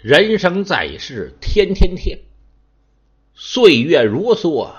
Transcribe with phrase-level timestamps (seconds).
[0.00, 2.20] 人生在世，天天天，
[3.34, 4.70] 岁月如梭，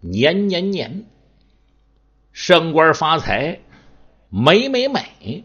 [0.00, 1.06] 年年年，
[2.32, 3.60] 升官发财，
[4.28, 5.44] 美美美，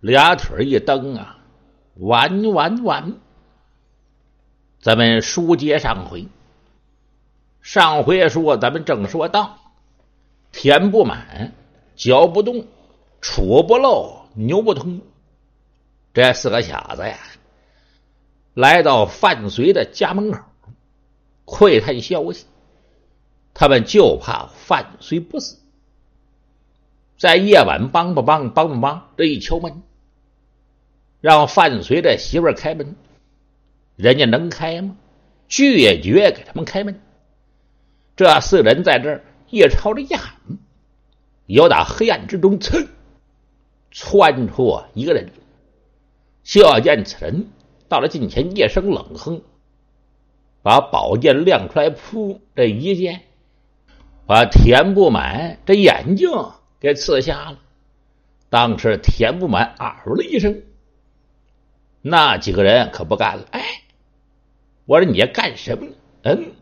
[0.00, 1.38] 俩腿一蹬啊，
[1.94, 3.16] 完完完。
[4.78, 6.26] 咱们书接上回，
[7.62, 9.58] 上回说咱们正说到，
[10.52, 11.54] 填不满，
[11.96, 12.66] 嚼不动，
[13.22, 15.00] 杵不漏，牛不通，
[16.12, 17.16] 这四个小子呀。
[18.54, 20.40] 来到范绥的家门口，
[21.44, 22.46] 窥探消息。
[23.54, 25.56] 他们就怕范绥不死，
[27.16, 29.82] 在夜晚梆梆梆梆梆梆这一敲门，
[31.20, 32.94] 让范绥的媳妇开门，
[33.96, 34.96] 人家能开吗？
[35.48, 37.00] 拒绝给他们开门。
[38.14, 40.34] 这四人在这儿一朝着一喊，
[41.46, 42.86] 有打黑暗之中，噌，
[43.90, 45.32] 窜出一个人，
[46.44, 47.50] 就见此人。
[47.88, 49.42] 到了近前，一声冷哼，
[50.62, 52.40] 把宝剑亮出来，噗！
[52.54, 53.22] 这一剑，
[54.26, 56.28] 把田不满这眼睛
[56.78, 57.58] 给刺瞎了。
[58.50, 60.62] 当时田不满嗷了一声，
[62.02, 63.46] 那几个人可不干了。
[63.50, 63.82] 哎，
[64.84, 65.92] 我说你干什么呢？
[66.22, 66.52] 嗯，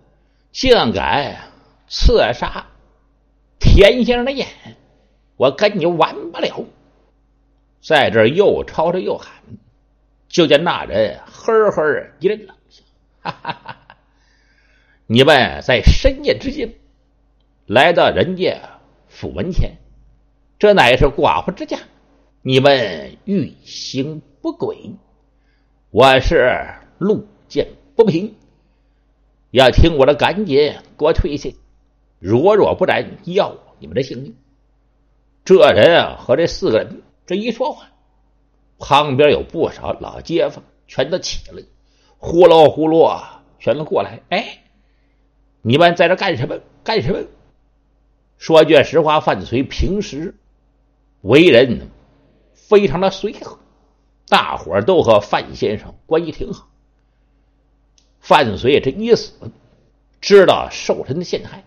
[0.52, 1.50] 竟敢
[1.88, 2.66] 刺杀
[3.58, 4.46] 田先生的眼，
[5.36, 6.64] 我跟你完不了！
[7.80, 9.32] 在这又吵着又喊。
[10.28, 12.82] 就见那人呵呵一阵冷笑，
[13.20, 13.96] 哈哈哈！
[15.06, 16.74] 你们在深夜之间
[17.66, 19.76] 来到人家府门前，
[20.58, 21.78] 这乃是寡妇之家，
[22.42, 24.94] 你们欲行不轨，
[25.90, 26.66] 我是
[26.98, 28.34] 路见不平，
[29.50, 31.50] 要听我的，赶紧给我退下！
[32.18, 34.34] 若若不然，要你们的性命！
[35.44, 37.88] 这人啊，和这四个人这一说话。
[38.78, 41.62] 旁边有不少老街坊，全都起来，
[42.18, 43.22] 呼噜呼噜，
[43.58, 44.20] 全都过来。
[44.28, 44.58] 哎，
[45.62, 46.58] 你们在这干什么？
[46.84, 47.20] 干什么？
[48.38, 50.34] 说句实话，范绥平时
[51.22, 51.88] 为人
[52.52, 53.58] 非常的随和，
[54.28, 56.68] 大伙都和范先生关系挺好。
[58.20, 59.32] 范绥这一死，
[60.20, 61.64] 知道受人的陷害。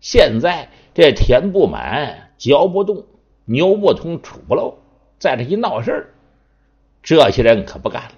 [0.00, 3.06] 现在这田不满，嚼不动，
[3.46, 4.78] 牛不通，杵不漏，
[5.18, 6.10] 在这一闹事儿。
[7.06, 8.12] 这些人可不干了！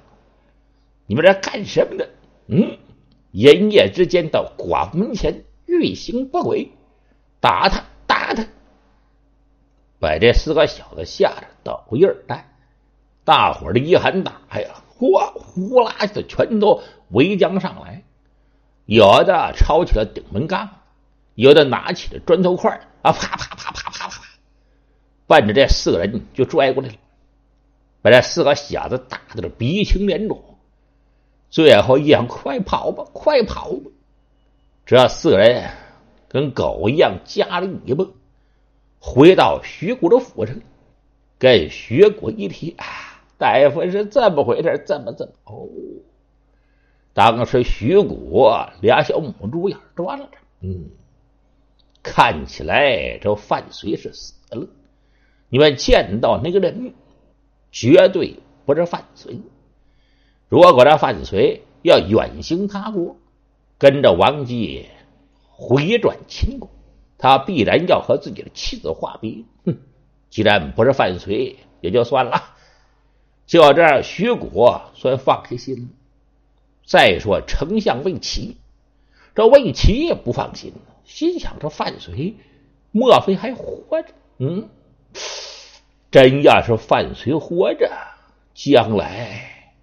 [1.06, 2.09] 你们这干什么的？
[2.47, 2.78] 嗯，
[3.32, 6.72] 一夜之间到寡妇门前欲行不轨，
[7.38, 8.47] 打他，打他！
[10.00, 12.49] 把这四个小子吓得抖一耳蛋。
[13.25, 18.05] 大伙儿的一喊打呀，哗，呼啦的全都围将上来，
[18.87, 20.66] 有的抄起了顶门杠，
[21.34, 22.70] 有的拿起了砖头块
[23.03, 24.22] 啊，啪啪啪啪啪啪，
[25.26, 26.94] 奔着这四个人就拽过来了。
[28.01, 30.43] 把这四个小子打的鼻青脸肿，
[31.51, 33.91] 最后一喊：“快跑吧，快跑吧！”
[34.87, 35.71] 这四个人
[36.29, 38.07] 跟狗一样夹了尾巴，
[39.01, 40.55] 回到徐谷的府上，
[41.39, 42.85] 跟徐谷一提：“啊，
[43.37, 45.69] 大夫是这么回事，怎么怎么？”哦，
[47.13, 48.49] 当时徐谷
[48.81, 50.91] 俩小母猪眼转了转，嗯，
[52.03, 54.67] 看起来这范绥是死了。
[55.49, 56.95] 你们见到那个人？
[57.71, 59.41] 绝对不是范绥。
[60.49, 63.17] 如果这范绥要远行他国，
[63.79, 64.87] 跟着王姬
[65.51, 66.71] 回转秦国，
[67.19, 69.45] 他必然要和自己的妻子话别。
[69.65, 69.77] 哼，
[70.31, 72.43] 既然不是范绥，也就算了。
[73.47, 75.89] 就这样，徐国算放开心了。
[76.87, 78.56] 再说丞相魏齐，
[79.35, 80.73] 这魏齐也不放心，
[81.05, 82.35] 心想：这范绥
[82.91, 84.09] 莫非还活着？
[84.39, 84.69] 嗯。
[86.11, 87.91] 真要是范绥活着，
[88.55, 89.75] 将来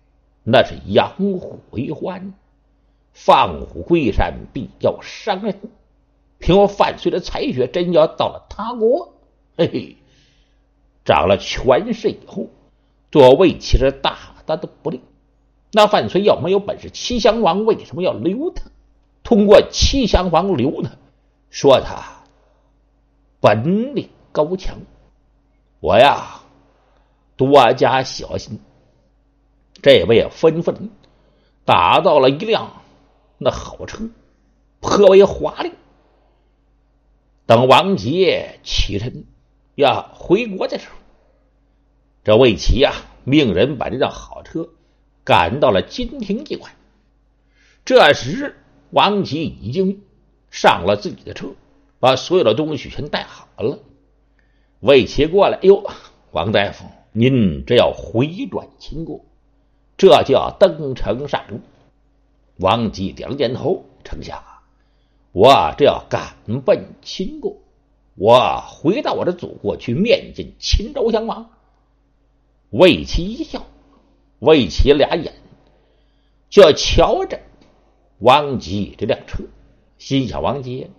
[0.44, 2.34] 那是养虎为患，
[3.14, 5.60] 放虎归山必要伤人。
[6.40, 9.14] 凭我范绥的才学，真要到了他国，
[9.56, 9.98] 嘿嘿，
[11.04, 12.48] 掌了权势以后，
[13.12, 15.02] 对魏其实大大的不利。
[15.72, 18.64] 那范绥要没有本事，齐襄王为什么要留他？
[19.24, 20.90] 通过齐襄王留他，
[21.50, 22.24] 说他
[23.40, 24.80] 本领高强。
[25.86, 26.42] 我呀，
[27.38, 28.60] 多加小心。
[29.84, 30.76] 这位吩咐
[31.64, 32.82] 打造了一辆
[33.38, 34.10] 那好车，
[34.80, 35.74] 颇为华丽。
[37.46, 39.26] 等王杰启程
[39.76, 40.96] 要回国的时候，
[42.24, 42.92] 这魏齐呀，
[43.24, 44.70] 命人把这辆好车
[45.24, 46.72] 赶到了金庭驿馆。
[47.86, 48.56] 这时，
[48.90, 50.02] 王吉已经
[50.50, 51.50] 上了自己的车，
[52.00, 53.78] 把所有的东西全带好了。
[54.82, 55.84] 魏齐过来，哎呦，
[56.32, 59.26] 王大夫，您这要回转秦国，
[59.98, 61.62] 这叫登城上路。
[62.58, 64.62] 王吉点了点头：“丞相啊，
[65.32, 66.36] 我这要赶
[66.66, 67.58] 奔秦国，
[68.16, 71.50] 我回到我的祖国去面见秦昭襄王。”
[72.70, 73.66] 魏齐一笑，
[74.40, 75.34] 魏齐俩眼
[76.50, 77.40] 就瞧着
[78.20, 79.44] 王吉这辆车，
[79.98, 80.90] 心想：“王吉，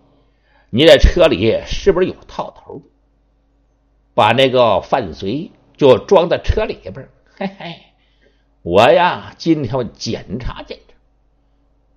[0.71, 2.83] 你这车里是不是有套头？
[4.17, 7.07] 把那个范随就装在车里边？
[7.37, 7.83] 嘿嘿，
[8.63, 10.95] 我呀，今天我检查检查。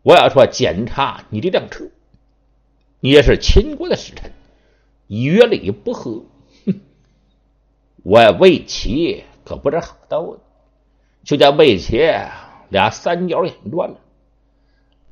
[0.02, 1.86] 我要说检查你这辆车，
[3.00, 4.34] 你也是秦国的使臣，
[5.08, 6.26] 约礼不合，
[6.66, 6.82] 哼！
[8.04, 10.42] 我魏齐。”可不是好刀子，
[11.24, 11.98] 就叫魏齐
[12.68, 14.00] 俩三角眼转了，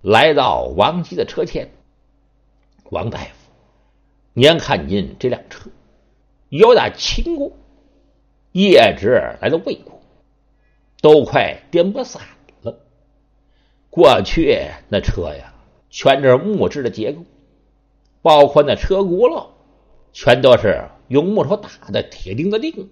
[0.02, 1.72] 来到王吉的车前。
[2.92, 3.32] 王大夫，
[4.34, 5.72] 您看您这辆车，
[6.50, 7.52] 有打秦国
[8.52, 10.00] 一直来到魏国，
[11.02, 12.22] 都快颠簸散
[12.62, 12.78] 了。
[13.90, 15.54] 过去那车呀，
[15.90, 17.24] 全是木质的结构，
[18.22, 19.48] 包括那车轱辘，
[20.14, 22.92] 全都是用木头打的铁钉子钉。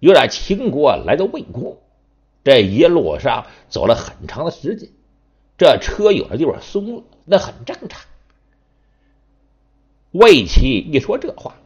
[0.00, 1.76] 有点秦国来到魏国，
[2.44, 4.88] 这一路上走了很长的时间，
[5.56, 8.00] 这车有的地方松了，那很正常。
[10.12, 11.56] 魏齐一说这话，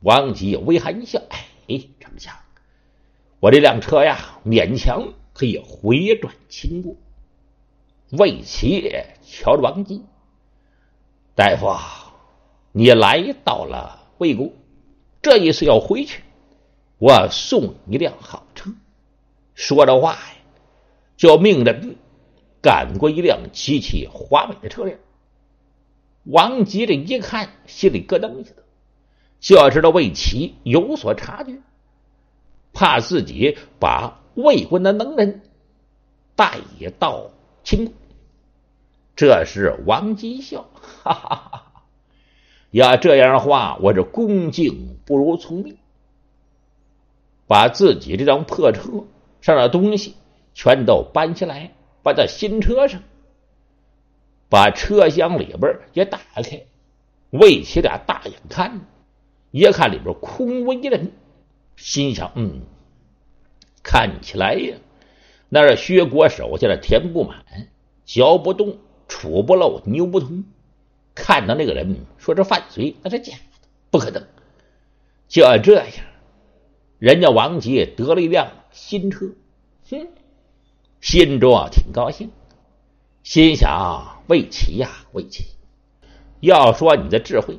[0.00, 1.20] 王吉微含一笑
[1.68, 2.34] ：“哎，丞相，
[3.40, 6.96] 我这辆车呀，勉强可以回转秦国。”
[8.10, 8.90] 魏齐
[9.22, 10.02] 瞧着王吉，
[11.34, 11.76] 大夫，
[12.72, 14.50] 你来到了魏国，
[15.20, 16.22] 这一次要回去。
[16.98, 18.70] 我送你一辆好车。
[19.54, 20.20] 说着话呀，
[21.16, 21.96] 就命人
[22.62, 24.98] 赶过一辆极其华美的车辆。
[26.24, 28.52] 王吉这一看，心里咯噔一下，
[29.40, 31.60] 就要知道魏齐有所察觉，
[32.72, 35.42] 怕自己把魏国的能人
[36.34, 37.30] 带也到
[37.62, 37.94] 秦国。
[39.16, 40.68] 这是，王吉笑
[41.02, 41.64] ：“哈哈哈！
[42.70, 45.76] 要这样的话，我这恭敬不如从命。”
[47.48, 49.06] 把自己这辆破车
[49.40, 50.14] 上的东西
[50.52, 53.02] 全都搬下来，搬到新车上，
[54.48, 56.62] 把车厢里边也打开。
[57.30, 58.84] 魏齐俩大眼看着，
[59.50, 61.12] 一看里边空无一人，
[61.76, 62.62] 心想：嗯，
[63.82, 64.76] 看起来呀，
[65.48, 67.44] 那是薛国手下的田不满，
[68.04, 68.78] 嚼不动，
[69.08, 70.44] 杵不漏，牛不通。
[71.14, 73.40] 看到那个人，说这范随那是假的，
[73.90, 74.26] 不可能。
[75.26, 75.86] 就要这样。
[76.98, 79.34] 人家王杰得了一辆新车，
[79.88, 80.08] 哼，
[81.00, 82.30] 心中啊挺高兴，
[83.22, 85.44] 心想：魏齐呀，魏齐，
[86.40, 87.58] 要说你的智慧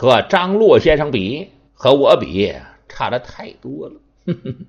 [0.00, 2.54] 和张洛先生比，和我比
[2.88, 4.00] 差的太多了。
[4.26, 4.66] 哼哼，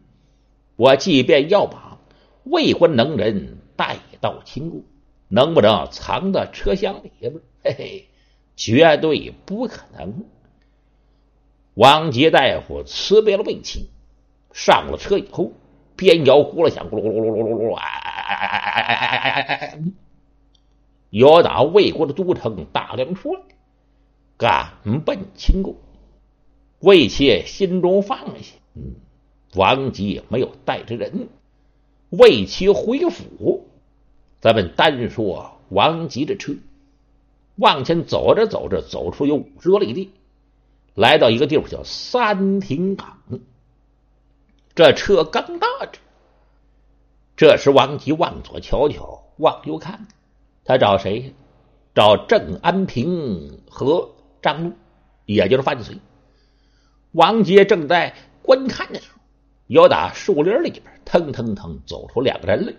[0.75, 1.99] 我即便要把
[2.45, 4.81] 未婚能人带到秦国，
[5.27, 7.31] 能不能藏到车厢里边？
[7.63, 8.07] 嘿嘿，
[8.55, 10.25] 绝对不可能。
[11.75, 13.85] 王杰大夫辞别了魏青。
[14.51, 15.51] 上了车以后，
[15.95, 19.79] 边摇呼噜响，咕噜咕噜咕噜咕噜噜，哎哎哎哎哎哎哎哎哎哎！
[21.11, 23.41] 有打魏国的都城大梁出来，
[24.39, 25.75] 赶奔秦国。
[26.79, 28.95] 魏齐心中放下，嗯，
[29.53, 31.27] 王吉没有带着人。
[32.09, 33.67] 魏齐回府，
[34.39, 36.53] 咱们单说王吉的车，
[37.57, 40.09] 往前走着走着，走出有五十多里地，
[40.95, 43.19] 来到一个地方叫三亭岗。
[44.73, 45.99] 这车刚到这，
[47.35, 50.07] 这时王吉往左瞧瞧，往右看，
[50.63, 51.33] 他找谁？
[51.93, 54.73] 找郑安平和张路，
[55.25, 55.97] 也就是范绥。
[57.11, 59.19] 王杰正在观看的时候，
[59.67, 62.73] 有打树林里边腾腾腾走出两个人来。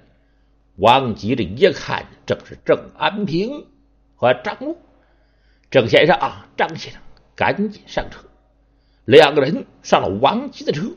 [0.77, 3.67] 王吉这一看，正是郑安平
[4.17, 4.79] 和张路。
[5.71, 7.01] 郑先生啊，张先生，
[7.37, 8.25] 赶紧上车。
[9.05, 10.91] 两个人上了王吉的车。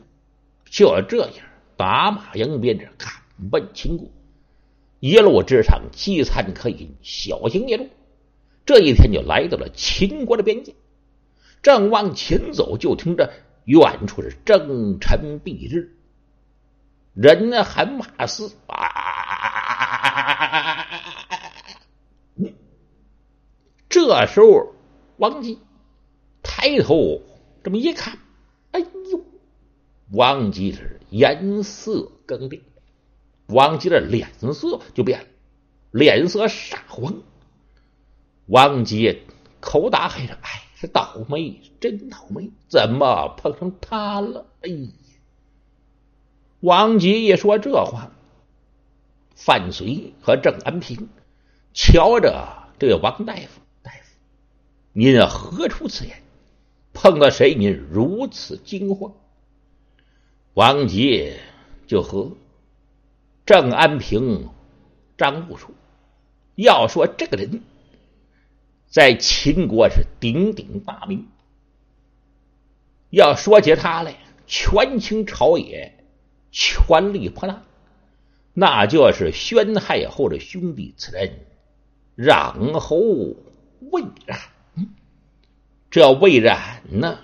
[0.70, 3.12] 就这样，打马迎鞭着赶
[3.50, 4.08] 奔秦国。
[5.00, 7.88] 一路之上，饥餐可饮，小心夜路。
[8.66, 10.74] 这一天就来到了秦国的边境。
[11.62, 13.32] 正往前走，就听着
[13.64, 15.96] 远处是征尘蔽日，
[17.14, 18.84] 人喊马嘶啊！
[23.88, 24.74] 这时候，
[25.16, 25.58] 王吉
[26.42, 27.22] 抬头
[27.62, 28.18] 这么一看，
[28.72, 29.24] 哎呦！
[30.12, 32.62] 王吉是颜色更变，
[33.46, 35.26] 王吉的脸色就变了，
[35.92, 37.22] 脸色煞黄。
[38.46, 39.22] 王杰
[39.60, 42.50] 口打黑声：“哎，是倒霉，真倒霉！
[42.68, 44.88] 怎么碰上他了？”哎呀！
[46.60, 48.12] 王杰一说这话，
[49.34, 51.08] 范绥和郑安平
[51.72, 54.14] 瞧着这个王大夫，大夫，
[54.92, 56.22] 您何出此言？
[56.92, 59.12] 碰到谁您如此惊慌？
[60.54, 61.40] 王杰
[61.86, 62.32] 就和
[63.44, 64.48] 郑安平、
[65.18, 65.70] 张悟说
[66.54, 67.62] ：“要说这个人，
[68.94, 71.26] 在秦国是鼎鼎大名。
[73.10, 74.14] 要说起他来，
[74.46, 76.04] 权倾朝野，
[76.52, 77.64] 权力颇大。
[78.52, 81.40] 那就是宣太后的兄弟，此人
[82.16, 82.96] 穰侯
[83.90, 84.38] 魏冉。
[85.90, 87.18] 这魏冉呢，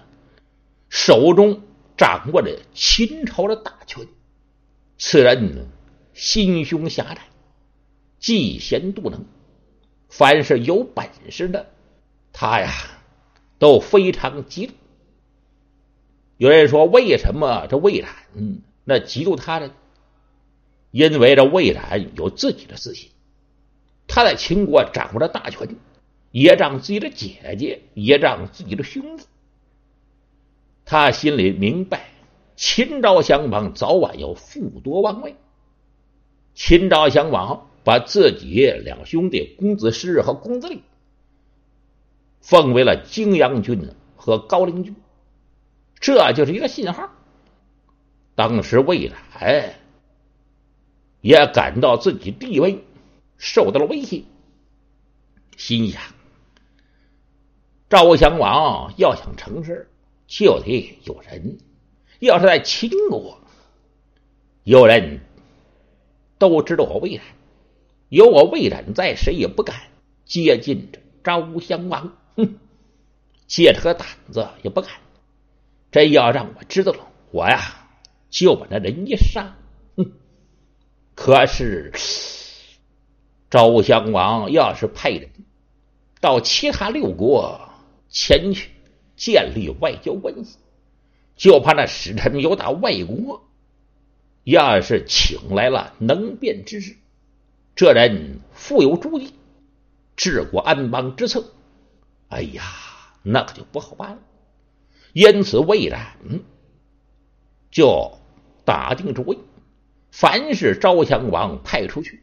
[0.88, 1.62] 手中。”
[1.96, 4.08] 掌握着秦朝的大权，
[4.96, 5.68] 此人
[6.14, 7.20] 心胸狭窄，
[8.18, 9.26] 嫉贤妒能，
[10.10, 11.70] 凡是有本事的，
[12.32, 12.70] 他呀
[13.58, 14.70] 都非常嫉妒。
[16.36, 18.10] 有人说，为什么这魏冉
[18.84, 19.72] 那嫉妒他呢？
[20.90, 23.10] 因为这魏冉有自己的自信，
[24.08, 25.76] 他在秦国掌握着大权，
[26.32, 29.24] 也仗自己的姐姐，也仗自己的兄弟。
[30.84, 32.10] 他心里明白，
[32.56, 35.36] 秦昭襄王早晚要复夺王位。
[36.54, 40.82] 秦昭襄王把自己两兄弟公子师和公子立
[42.40, 44.94] 封为了泾阳君和高陵君，
[46.00, 47.10] 这就是一个信号。
[48.34, 49.06] 当时魏
[49.38, 49.74] 冉
[51.20, 52.84] 也感到自己地位
[53.36, 54.24] 受到了威胁，
[55.56, 56.00] 心想：
[57.88, 59.86] 赵襄王要想成事。
[60.26, 61.58] 就得有人，
[62.20, 63.36] 要是在秦国，
[64.62, 65.18] 有人
[66.38, 67.24] 都知道我魏冉，
[68.10, 69.80] 有我魏冉在，谁也不敢
[70.26, 72.18] 接近这昭襄王。
[72.36, 72.58] 哼，
[73.46, 74.90] 借他个胆子也不敢。
[75.90, 77.88] 真要让我知道了，我呀
[78.28, 79.56] 就把那人一杀。
[79.96, 80.12] 哼，
[81.14, 81.92] 可是
[83.48, 85.30] 昭襄王要是派人
[86.20, 87.70] 到其他六国
[88.10, 88.68] 前去。
[89.16, 90.56] 建立外交关系，
[91.36, 93.46] 就怕那使臣有打外国，
[94.44, 96.96] 要是请来了能辩之士，
[97.74, 99.32] 这人富有主意，
[100.16, 101.44] 治国安邦之策，
[102.28, 102.62] 哎呀，
[103.22, 104.18] 那可就不好办了。
[105.12, 106.16] 因此，魏冉
[107.70, 108.18] 就
[108.64, 109.38] 打定主意，
[110.10, 112.22] 凡是昭襄王派出去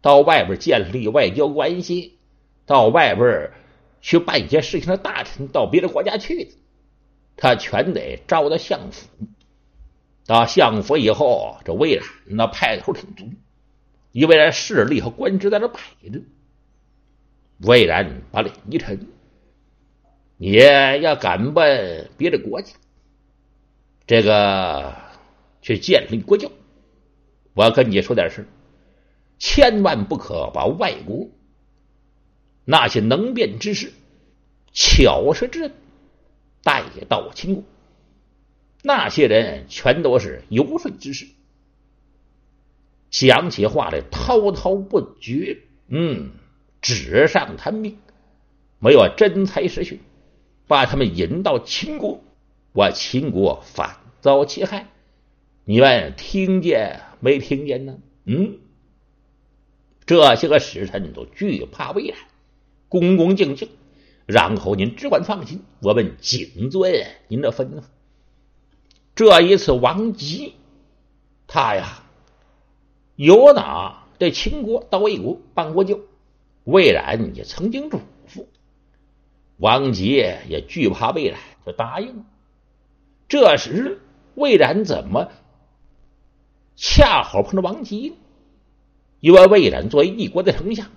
[0.00, 2.18] 到外边建立外交关系，
[2.66, 3.50] 到外边。
[4.06, 6.50] 去办一些事情的大臣到别的国家去的，
[7.38, 9.08] 他全得招到相府。
[10.26, 13.30] 到相府以后，这魏冉那派头挺足，
[14.14, 15.80] 因为势力和官职在那摆
[16.12, 16.20] 着。
[17.58, 19.08] 魏然把脸一沉
[20.38, 22.72] ：“你要敢奔别的国家，
[24.06, 24.94] 这个
[25.62, 26.48] 去建立国教，
[27.54, 28.46] 我跟你说点事
[29.40, 31.28] 千万不可把外国。”
[32.64, 33.92] 那些能辩之士、
[34.72, 35.72] 巧舌之人
[36.62, 37.64] 带到秦国，
[38.84, 41.26] 那些人全都是游说之士，
[43.16, 46.32] 讲起话来滔滔不绝，嗯，
[46.82, 47.96] 纸上谈兵，
[48.80, 50.00] 没有真才实学，
[50.66, 52.24] 把他们引到秦国，
[52.72, 54.88] 我秦国反遭其害。
[55.64, 57.98] 你们听见没听见呢？
[58.24, 58.58] 嗯，
[60.06, 62.18] 这些个使臣都惧怕魏然。
[62.88, 63.68] 恭恭敬敬，
[64.26, 66.92] 然后您只管放心，我们谨遵
[67.28, 67.84] 您的吩咐。
[69.14, 70.54] 这一次，王吉
[71.46, 72.03] 他呀，
[73.16, 76.00] 有哪在秦国到魏国办过旧，
[76.64, 78.46] 魏冉也曾经嘱咐，
[79.56, 82.24] 王吉也惧怕魏冉，就答应了。
[83.28, 84.00] 这时，
[84.34, 85.30] 魏冉怎么
[86.76, 88.14] 恰好碰到王吉？
[89.20, 90.90] 因为魏冉作为一国的丞相，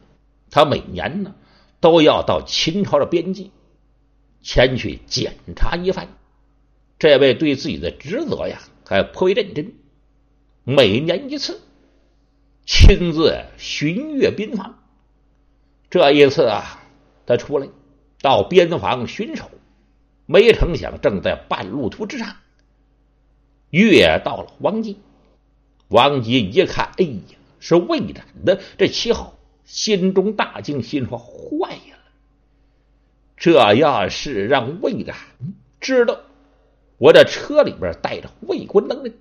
[0.49, 1.35] 他每年呢。
[1.79, 3.51] 都要到秦朝的边境
[4.41, 6.07] 前去检查一番。
[6.97, 9.75] 这位对自己的职责呀，还颇为认真。
[10.63, 11.61] 每年一次，
[12.67, 14.77] 亲自巡阅边防。
[15.89, 16.83] 这一次啊，
[17.25, 17.69] 他出来
[18.21, 19.49] 到边防巡守，
[20.25, 22.35] 没成想正在半路途之上，
[23.69, 24.97] 越到了王吉。
[25.87, 29.33] 王吉一看，哎呀，是魏冉的这旗号。
[29.63, 31.97] 心中大惊，心说：“坏了！
[33.35, 35.17] 这要是让魏冉
[35.81, 36.21] 知道
[36.97, 39.13] 我这车里边带着魏国能人，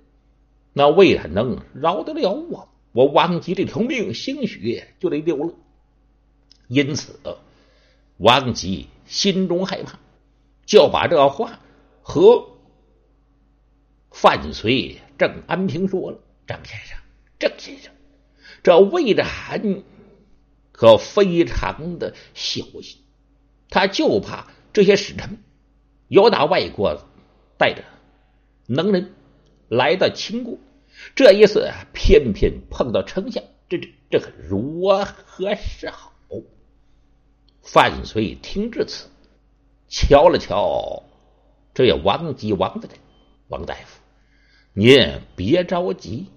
[0.71, 2.69] 那魏冉能饶得了我？
[2.97, 5.53] 我王吉这条命，兴许就得丢了。
[6.67, 7.19] 因此，
[8.17, 9.99] 王吉心中害怕，
[10.65, 11.59] 就把这话
[12.01, 12.57] 和
[14.09, 16.17] 范绥、郑安平说了。
[16.47, 16.97] 张先生，
[17.37, 17.93] 郑先生。”
[18.63, 19.83] 这魏展
[20.71, 23.03] 可非常的小心，
[23.69, 25.37] 他就怕这些使臣
[26.07, 27.05] 有打外国
[27.59, 27.83] 带着
[28.65, 29.13] 能人
[29.67, 30.57] 来到秦国，
[31.15, 36.13] 这一次偏偏碰到丞相，这这这可如何是好？
[37.61, 39.09] 范睢听至此，
[39.89, 41.03] 瞧了瞧
[41.73, 42.97] 这位王吉王的人，
[43.49, 43.99] 王大夫，
[44.73, 46.27] 您别着急。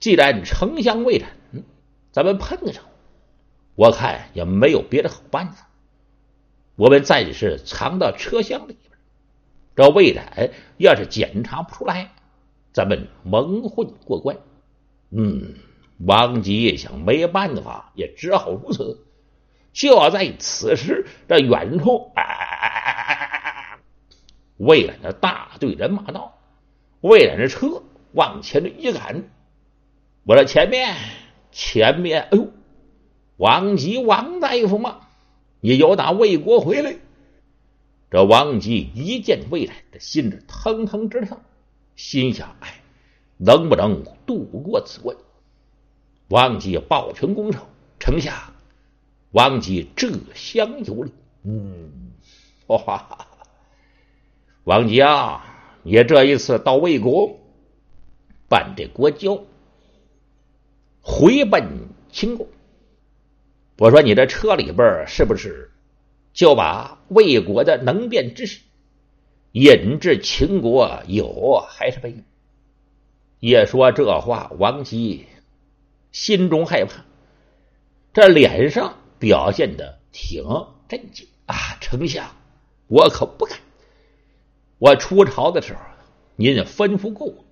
[0.00, 1.30] 既然丞相未斩，
[2.10, 2.84] 咱们碰上，
[3.76, 5.68] 我看也没有别的好办法。
[6.74, 8.98] 我们暂时藏到车厢里边，
[9.76, 12.12] 这魏展要是检查不出来，
[12.72, 14.36] 咱们蒙混过关。
[15.10, 15.54] 嗯，
[15.98, 19.04] 王吉想没办法，也只好如此。
[19.72, 23.78] 就在此时，这远处，啊
[24.56, 26.38] 魏冉的大队人马到，
[27.00, 29.24] 魏冉的车往前一赶。
[30.24, 30.96] 我说前面，
[31.50, 32.48] 前面，哎呦，
[33.36, 35.00] 王吉王大夫吗？
[35.60, 36.94] 你有打魏国回来？
[38.10, 41.40] 这王吉一见魏冉，这心是腾腾直跳，
[42.00, 42.80] 心想：哎，
[43.36, 45.14] 能不能度过此关？
[46.28, 48.34] 王吉抱拳拱手，丞相，
[49.32, 51.12] 王吉这厢有礼。
[51.42, 52.12] 嗯，
[52.68, 53.26] 哇，
[54.64, 55.44] 王吉啊，
[55.82, 57.38] 你这一次到魏国
[58.48, 59.44] 办这国交。
[61.02, 62.48] 回奔秦国，
[63.76, 65.70] 我说你这车里边是不是
[66.32, 68.60] 就把魏国的能变之事
[69.52, 72.16] 引至秦国有还是没有？
[73.40, 75.26] 一说这话，王吉
[76.12, 77.04] 心中害怕，
[78.12, 80.44] 这脸上表现的挺
[80.88, 81.54] 震惊啊！
[81.80, 82.36] 丞相，
[82.86, 83.58] 我可不敢。
[84.78, 85.80] 我出朝的时候，
[86.36, 87.44] 您吩咐过，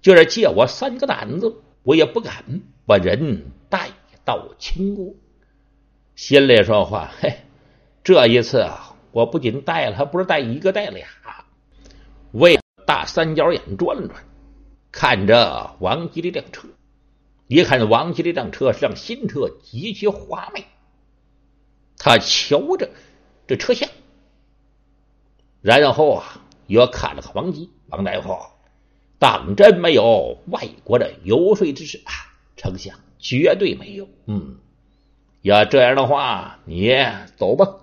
[0.00, 2.62] 就是借我三个胆子，我也不敢。
[2.86, 3.88] 把人带
[4.26, 5.14] 到秦国，
[6.14, 7.38] 心里说话：“嘿，
[8.02, 11.06] 这一次啊，我不仅带了，还不是带一个，带俩。”
[12.32, 14.24] 为大三角眼转了转，
[14.90, 16.66] 看着王吉的辆车，
[17.46, 20.64] 一看王吉这辆车是辆新车，极其华美。
[21.96, 22.90] 他瞧着
[23.46, 23.88] 这车厢，
[25.62, 28.36] 然后啊，又看了看王吉，王大夫，
[29.20, 32.34] 当真没有外国的游说之事啊？
[32.56, 34.08] 丞相绝对没有。
[34.26, 34.56] 嗯，
[35.42, 36.92] 要这样的话，你
[37.36, 37.76] 走吧，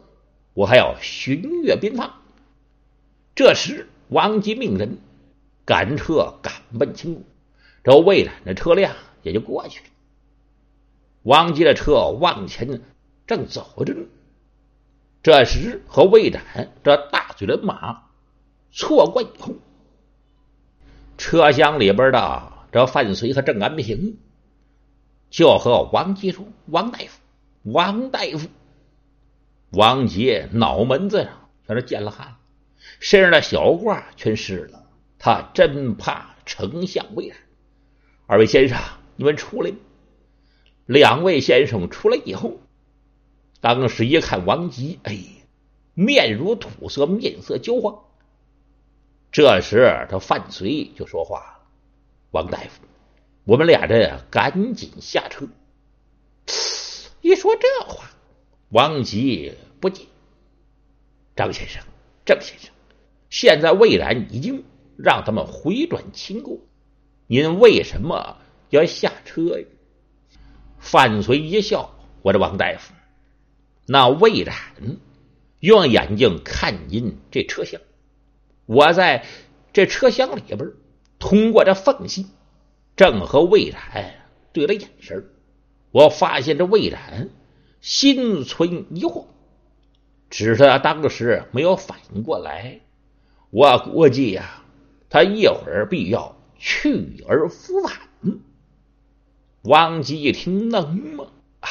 [0.54, 2.14] 我还要巡阅边防。
[3.36, 5.00] 这时，王吉命人
[5.66, 7.24] 赶车赶奔秦国，
[7.84, 9.86] 这魏冉的车辆也就过去了。
[11.24, 12.82] 王吉的车往前
[13.26, 14.06] 正走着呢，
[15.24, 16.44] 这时和魏冉
[16.84, 18.10] 这大嘴人马
[18.72, 19.54] 错过以后，
[21.18, 24.18] 车厢里边的这范随和郑安平。
[25.30, 27.22] 就和王吉说：“王大夫，
[27.64, 28.50] 王大夫。”
[29.72, 32.36] 王杰脑门子上全是见了汗，
[33.00, 34.84] 身上的小褂全湿了。
[35.18, 37.34] 他真怕丞相为。
[38.28, 38.78] 二位先生，
[39.16, 39.72] 你们出来。
[40.86, 42.60] 两位先生出来以后，
[43.62, 45.18] 当时一看王吉，哎，
[45.94, 48.04] 面如土色，面色焦黄。
[49.32, 51.60] 这时，他范随就说话了
[52.32, 52.84] ：“王大夫。”
[53.46, 55.48] 我们俩这赶紧下车。
[57.22, 58.11] 一说这话，
[58.72, 60.06] 王吉不解。
[61.36, 61.84] 张先生，
[62.26, 62.72] 郑先生，
[63.30, 64.64] 现在魏然已经
[64.98, 66.58] 让他们回转秦国，
[67.28, 68.38] 您为什么
[68.70, 69.66] 要下车呀？
[70.80, 72.94] 范随一笑：“我的王大夫，
[73.86, 74.56] 那魏然
[75.60, 77.82] 用眼睛看您这车厢，
[78.66, 79.26] 我在
[79.74, 80.60] 这车厢里边
[81.20, 82.28] 通过这缝隙。”
[82.98, 85.30] 正和魏冉对了眼神
[85.92, 87.30] 我发现这魏冉
[87.82, 89.26] 心存疑惑，
[90.30, 92.80] 只是他当时没有反应过来。
[93.50, 94.63] 我估计呀，
[95.10, 97.94] 他一会儿必要去而复返。
[99.63, 101.26] 王吉一听，能吗？
[101.60, 101.67] 啊，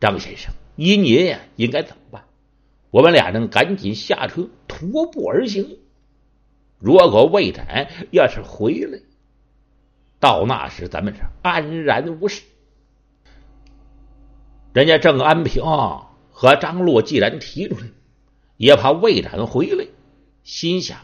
[0.00, 2.24] 张先生，依您呀，应该怎么办？
[2.90, 5.78] 我们俩人赶紧下车，徒步而行。
[6.78, 9.00] 如果魏展要是回来，
[10.20, 12.42] 到那时，咱们是安然无事。
[14.78, 15.64] 人家郑安平
[16.30, 17.86] 和张洛既然提出来，
[18.58, 19.84] 也怕魏展回来，
[20.44, 20.98] 心想：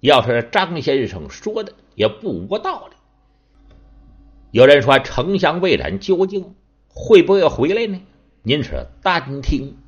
[0.00, 2.96] 要是张先生说的也不无道理。
[4.50, 6.54] 有人说，丞相魏展究竟
[6.86, 8.02] 会不会回来呢？
[8.42, 9.78] 您是单听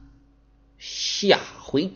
[0.79, 1.91] 下回。